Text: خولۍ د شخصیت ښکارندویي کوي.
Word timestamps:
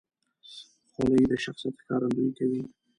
خولۍ 0.91 1.23
د 1.31 1.33
شخصیت 1.43 1.75
ښکارندویي 1.81 2.31
کوي. 2.37 2.61